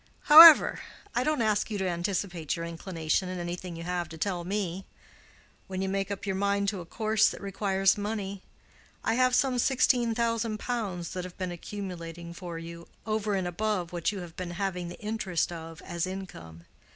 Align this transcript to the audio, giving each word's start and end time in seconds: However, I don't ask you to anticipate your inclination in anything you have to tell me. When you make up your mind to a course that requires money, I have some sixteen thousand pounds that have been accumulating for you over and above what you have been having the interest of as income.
However, 0.21 0.79
I 1.13 1.23
don't 1.23 1.43
ask 1.43 1.69
you 1.69 1.77
to 1.77 1.87
anticipate 1.87 2.55
your 2.55 2.65
inclination 2.65 3.29
in 3.29 3.37
anything 3.37 3.75
you 3.75 3.83
have 3.83 4.09
to 4.09 4.17
tell 4.17 4.43
me. 4.43 4.87
When 5.67 5.83
you 5.83 5.89
make 5.89 6.09
up 6.09 6.25
your 6.25 6.33
mind 6.35 6.69
to 6.69 6.81
a 6.81 6.87
course 6.87 7.29
that 7.29 7.39
requires 7.39 7.99
money, 7.99 8.41
I 9.03 9.13
have 9.13 9.35
some 9.35 9.59
sixteen 9.59 10.15
thousand 10.15 10.57
pounds 10.57 11.09
that 11.11 11.23
have 11.23 11.37
been 11.37 11.51
accumulating 11.51 12.33
for 12.33 12.57
you 12.57 12.87
over 13.05 13.35
and 13.35 13.45
above 13.47 13.93
what 13.93 14.11
you 14.11 14.21
have 14.21 14.35
been 14.35 14.49
having 14.57 14.87
the 14.89 14.99
interest 15.01 15.51
of 15.51 15.83
as 15.83 16.07
income. 16.07 16.65